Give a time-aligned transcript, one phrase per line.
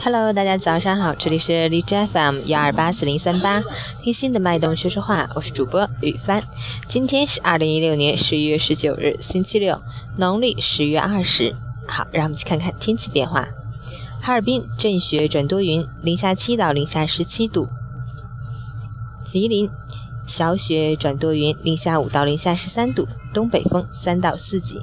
[0.00, 3.60] Hello，大家早上好，这里是荔枝 FM 幺二八四零三八，
[4.00, 6.40] 听心的脉动说说话，我是主播雨帆。
[6.86, 9.82] 今天是二零一六年十一月十九日，星期六，
[10.16, 11.52] 农历十月二十。
[11.88, 13.48] 好，让我们去看看天气变化。
[14.20, 17.68] 哈尔滨阵雪转多云，零下七到零下十七度。
[19.24, 19.68] 吉林
[20.28, 24.80] 小雪转多云，零下五到零下十三度，东北风三到四级。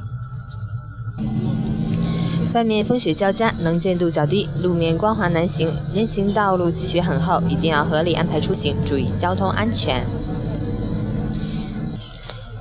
[2.55, 10.02] 外面风雪交加，能见度较低，路面光滑难行，人行道路积雪很厚，一定要合理安排出行，注意交通安全。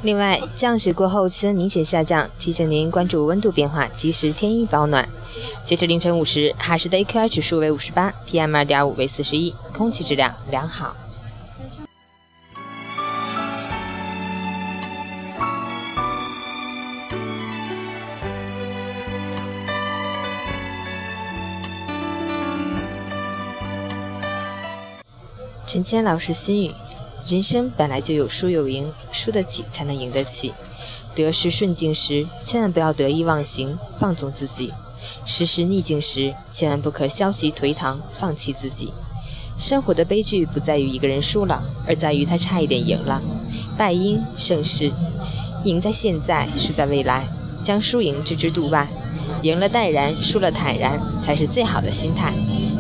[0.03, 5.09] 另外，降雪过后气温明显下降，提醒您关注温度变化，及时添衣保暖。
[5.63, 10.97] 截至凌晨五时，哈市的 AQI 指数为五十八，PM 二点五为四十一，空气质量良好。
[25.75, 26.71] 陈谦老师心语：
[27.27, 30.53] 人生本来就有输有赢，输得起才能赢得起。
[31.17, 34.69] 得失顺境时，千万不要得意忘形，放纵自己；
[35.27, 38.93] 时时逆境时，千万不可消极颓唐，放弃自己。
[39.59, 43.21] 生活的悲剧不在于一个人输了，而在于他差一点赢了。
[43.77, 44.93] 败因胜事，
[45.65, 47.27] 赢在现在，输在未来。
[47.65, 48.87] 将输赢置之度外，
[49.43, 52.33] 赢了淡然，输了坦然，才是最好的心态。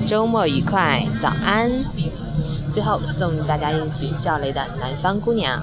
[0.06, 1.84] 周末愉快，早安。
[2.74, 5.62] 最后送大家一曲赵雷的《南方姑娘》。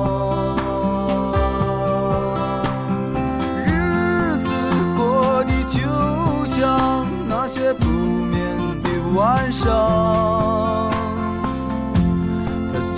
[9.13, 10.89] 晚上，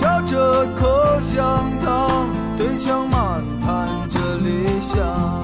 [0.00, 5.43] 嚼着口香糖，对墙漫谈着理想。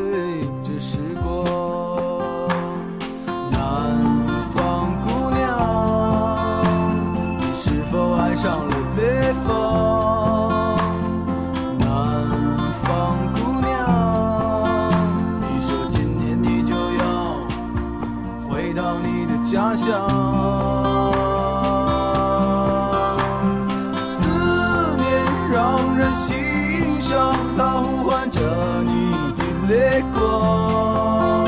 [26.01, 28.41] 人心上，它呼唤着
[28.83, 31.43] 你的泪光。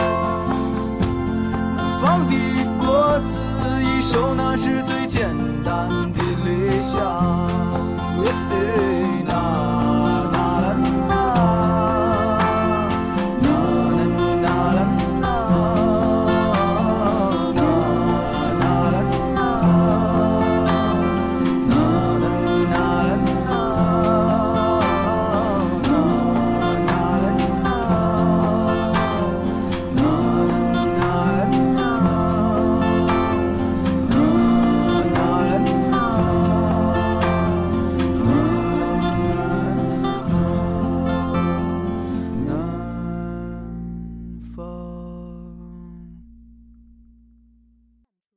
[1.75, 2.35] 南方的
[2.77, 3.39] 果子
[3.81, 5.27] 一熟，那是最简
[5.65, 7.62] 单的理想。